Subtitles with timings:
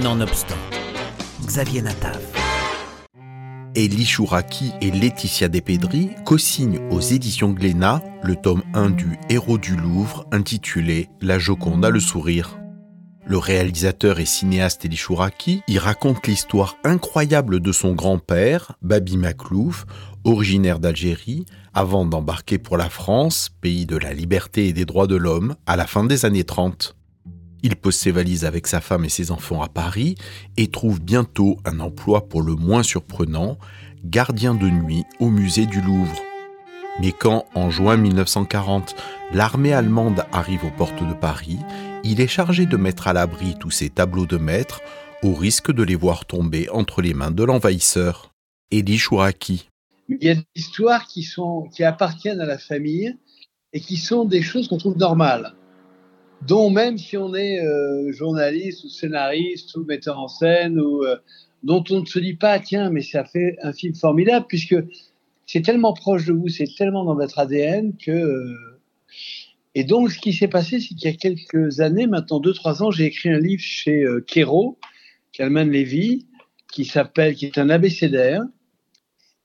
[0.00, 0.56] Nonobstant,
[1.44, 2.18] Xavier Natav.
[3.76, 9.76] Elie Chouraki et Laetitia Despédry co-signent aux éditions Glénat le tome 1 du Héros du
[9.76, 12.58] Louvre intitulé La Joconde a le sourire.
[13.26, 19.84] Le réalisateur et cinéaste Elie Chouraki y raconte l'histoire incroyable de son grand-père, Babi Maklouf,
[20.24, 25.16] originaire d'Algérie, avant d'embarquer pour la France, pays de la liberté et des droits de
[25.16, 26.96] l'homme, à la fin des années 30.
[27.62, 30.16] Il pose ses valises avec sa femme et ses enfants à Paris
[30.56, 33.56] et trouve bientôt un emploi pour le moins surprenant,
[34.04, 36.20] gardien de nuit au musée du Louvre.
[37.00, 38.96] Mais quand, en juin 1940,
[39.32, 41.58] l'armée allemande arrive aux portes de Paris,
[42.04, 44.80] il est chargé de mettre à l'abri tous ses tableaux de maître,
[45.22, 48.32] au risque de les voir tomber entre les mains de l'envahisseur.
[48.72, 49.68] Elie Chouraki.
[50.08, 53.16] Il y a des histoires qui, sont, qui appartiennent à la famille
[53.72, 55.54] et qui sont des choses qu'on trouve normales
[56.46, 61.16] dont même si on est euh, journaliste ou scénariste ou metteur en scène ou euh,
[61.62, 64.76] dont on ne se dit pas tiens mais ça fait un film formidable puisque
[65.46, 68.80] c'est tellement proche de vous, c'est tellement dans votre ADN que euh,
[69.74, 72.82] et donc ce qui s'est passé c'est qu'il y a quelques années maintenant deux trois
[72.82, 74.78] ans j'ai écrit un livre chez Kero
[75.32, 76.26] Kalman Levy
[76.72, 78.42] qui s'appelle qui est un abécédaire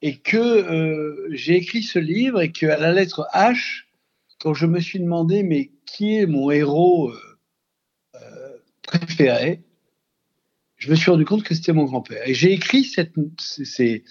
[0.02, 3.87] et que j'ai écrit ce livre et que à la lettre H
[4.40, 7.40] quand je me suis demandé mais qui est mon héros euh,
[8.16, 9.64] euh, préféré,
[10.78, 12.28] je me suis rendu compte que c'était mon grand-père.
[12.28, 14.04] Et j'ai écrit cette, c'est,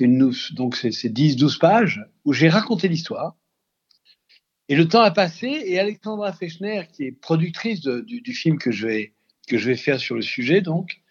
[0.00, 3.36] une, donc c'est, 10-12 pages où j'ai raconté l'histoire.
[4.68, 8.86] Et le temps a passé et Alexandra Fechner, qui est productrice du, film que je,
[8.86, 9.12] vais,
[9.46, 11.02] que je vais faire sur le sujet, donc,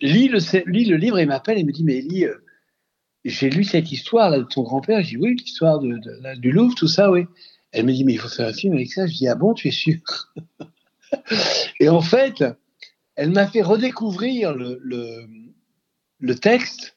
[0.00, 0.38] lit le,
[0.70, 2.44] lit le livre et m'appelle et me dit, mais Elie, euh,
[3.24, 5.02] j'ai lu cette histoire là, de ton grand-père.
[5.02, 5.98] Je dis, oui, l'histoire de,
[6.36, 7.24] du Louvre, tout ça, oui.
[7.72, 9.06] Elle me dit, mais il faut faire un film avec ça.
[9.06, 9.98] Je dis, ah bon, tu es sûr?
[11.80, 12.44] Et en fait,
[13.16, 14.80] elle m'a fait redécouvrir le,
[16.18, 16.96] le, texte.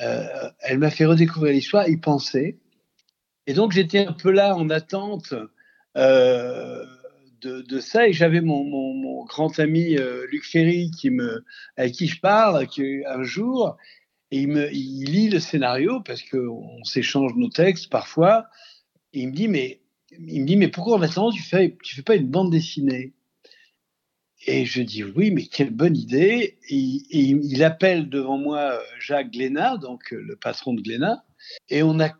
[0.00, 2.58] Euh, elle m'a fait redécouvrir l'histoire, y penser.
[3.46, 5.34] Et donc, j'étais un peu là en attente
[5.96, 6.84] euh,
[7.40, 8.06] de, ça.
[8.06, 11.44] Et j'avais mon, mon, grand ami euh, Luc Ferry qui me,
[11.76, 13.76] avec qui je parle qui, un jour.
[14.30, 18.46] Et il, me, il lit le scénario parce qu'on s'échange nos textes parfois
[19.12, 19.80] il me dit, mais,
[20.10, 23.12] il me dit, mais pourquoi maintenant tu fais, tu fais pas une bande dessinée?
[24.46, 26.58] Et je dis, oui, mais quelle bonne idée.
[26.68, 26.76] Et,
[27.10, 31.24] il appelle devant moi euh, Jacques Glénat, donc euh, le patron de Glénat,
[31.68, 32.10] et on a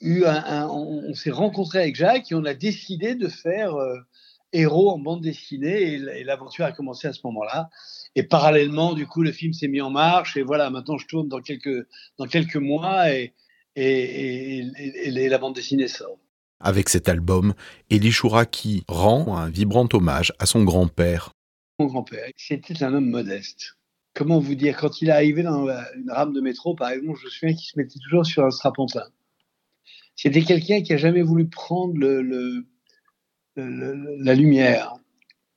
[0.00, 3.98] eu un, on, s'est rencontré avec Jacques et on a décidé de faire euh,
[4.52, 5.94] héros en bande dessinée.
[5.94, 7.70] Et, l'aventure a commencé à ce moment-là.
[8.16, 10.36] Et parallèlement, du coup, le film s'est mis en marche.
[10.36, 11.86] Et voilà, maintenant je tourne dans quelques,
[12.18, 13.12] dans quelques mois.
[13.12, 13.34] Et,
[13.78, 16.18] et, la bande dessinée sort.
[16.60, 17.54] Avec cet album,
[17.90, 21.30] Elie Chouraki rend un vibrant hommage à son grand-père.
[21.78, 23.76] Mon grand-père, c'était un homme modeste.
[24.14, 27.26] Comment vous dire, quand il est arrivé dans une rame de métro, par exemple, je
[27.26, 29.04] me souviens qu'il se mettait toujours sur un strapontin.
[30.16, 32.66] C'était quelqu'un qui a jamais voulu prendre le,
[33.54, 34.94] la lumière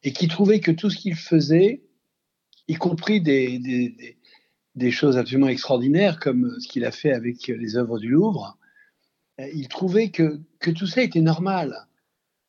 [0.03, 1.81] et qui trouvait que tout ce qu'il faisait,
[2.67, 4.17] y compris des, des
[4.91, 8.57] choses absolument extraordinaires, comme ce qu'il a fait avec les œuvres du Louvre,
[9.39, 11.87] euh, il trouvait que, tout ça était normal.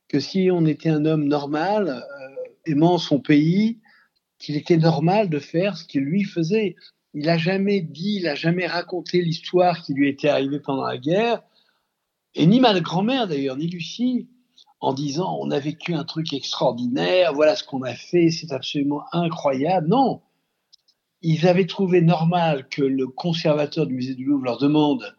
[0.08, 3.80] Que si on était un homme normal, euh, aimant son pays,
[4.38, 6.74] qu'il était normal de faire ce qu'il lui faisait.
[7.14, 10.98] Il n'a jamais dit, il n'a jamais raconté l'histoire qui lui était arrivée pendant la
[10.98, 11.42] guerre,
[12.34, 14.28] et ni ma grand-mère d'ailleurs, ni Lucie,
[14.80, 19.04] en disant on a vécu un truc extraordinaire, voilà ce qu'on a fait, c'est absolument
[19.12, 19.88] incroyable.
[19.88, 20.22] Non,
[21.22, 25.16] ils avaient trouvé normal que le conservateur du musée du Louvre leur demande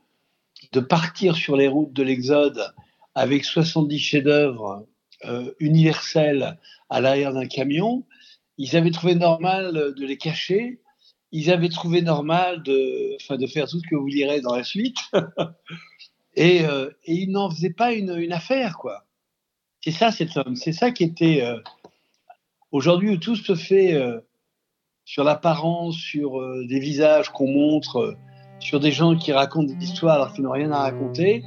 [0.71, 2.73] de partir sur les routes de l'Exode
[3.15, 4.85] avec 70 chefs-d'œuvre
[5.25, 6.59] euh, universels
[6.89, 8.03] à l'arrière d'un camion.
[8.57, 10.81] Ils avaient trouvé normal de les cacher.
[11.31, 14.63] Ils avaient trouvé normal de, enfin, de faire tout ce que vous lirez dans la
[14.63, 14.97] suite.
[16.35, 19.05] et, euh, et, ils n'en faisaient pas une, une affaire, quoi.
[19.81, 20.55] C'est ça cet homme.
[20.55, 21.41] C'est ça qui était.
[21.41, 21.59] Euh,
[22.71, 24.19] aujourd'hui où tout se fait euh,
[25.05, 28.17] sur l'apparence, sur euh, des visages qu'on montre, euh,
[28.59, 31.43] sur des gens qui racontent des histoires alors qu'ils n'ont rien à raconter,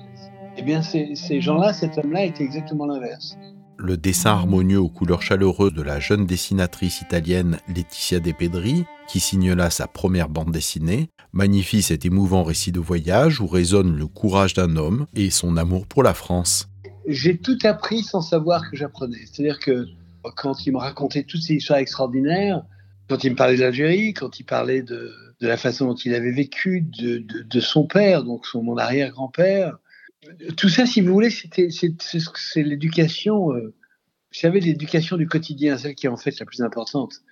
[0.56, 3.37] eh bien ces, gens-là, cet homme-là était exactement l'inverse.
[3.79, 9.20] Le dessin harmonieux aux couleurs chaleureuses de la jeune dessinatrice italienne Laetitia De Pedri, qui
[9.20, 14.06] signe là sa première bande dessinée, magnifie cet émouvant récit de voyage où résonne le
[14.06, 16.69] courage d'un homme et son amour pour la France.
[17.06, 19.19] J'ai tout appris sans savoir que j'apprenais.
[19.31, 19.87] C'est-à-dire que
[20.37, 22.62] quand il me racontait toutes ces histoires extraordinaires,
[23.08, 26.32] quand il me parlait d'Algérie, quand il parlait de, de, la façon dont il avait
[26.32, 29.79] vécu, de, de, de son père, donc son, mon arrière-grand-père,
[30.56, 33.53] tout ça, si vous voulez, c'est l'éducation.
[33.53, 33.75] Euh,
[34.32, 37.23] vous savez, l'éducation du quotidien, celle qui est en fait la plus importante.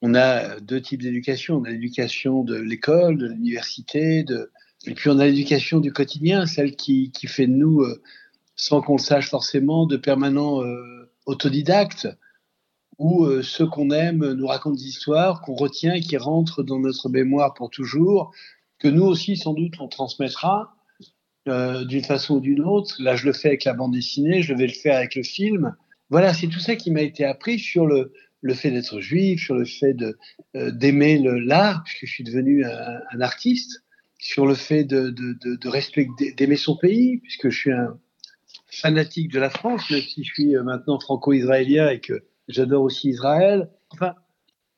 [0.00, 1.56] on a deux types d'éducation.
[1.56, 4.50] On a l'éducation de l'école, de l'université, de...
[4.86, 8.02] et puis on a l'éducation du quotidien, celle qui, fait de nous, euh,
[8.56, 12.08] sans qu'on le sache forcément, de permanents euh, autodidactes,
[12.98, 16.78] où euh, ceux qu'on aime nous racontent des histoires qu'on retient et qui rentrent dans
[16.78, 18.32] notre mémoire pour toujours,
[18.78, 20.74] que nous aussi, sans doute, on transmettra
[21.46, 22.96] d'une façon ou d'une autre.
[23.00, 25.74] Là, je le fais avec la bande dessinée, je vais le faire avec le film.
[26.08, 28.12] Voilà, c'est tout ça qui m'a été appris sur le,
[28.42, 30.18] le fait d'être juif, sur le fait de,
[30.56, 33.82] euh, d'aimer l'art, puisque je suis devenu un, artiste,
[34.18, 37.98] sur le fait de, de, de, respecter, d'aimer son pays, puisque je suis un
[38.70, 43.10] fanatique de la France, même si je suis euh, maintenant franco-israélien et que j'adore aussi
[43.10, 43.70] Israël.
[43.92, 44.14] Enfin,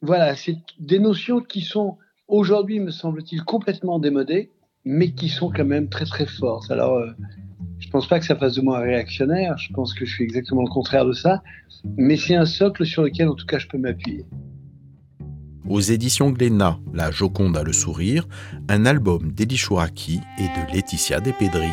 [0.03, 4.51] voilà, c'est des notions qui sont aujourd'hui, me semble-t-il, complètement démodées,
[4.85, 6.71] mais qui sont quand même très très fortes.
[6.71, 7.11] Alors, euh,
[7.79, 10.25] je pense pas que ça fasse de moi un réactionnaire, je pense que je suis
[10.25, 11.43] exactement le contraire de ça,
[11.97, 14.25] mais c'est un socle sur lequel en tout cas je peux m'appuyer.
[15.69, 18.29] Aux éditions Glénat, La Joconde a le sourire,
[18.69, 21.71] un album d'Elie Chouraki et de Laetitia Despédry.